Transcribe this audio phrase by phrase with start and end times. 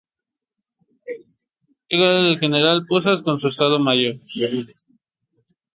[1.89, 4.15] Llega el general Pozas con su Estado Mayor.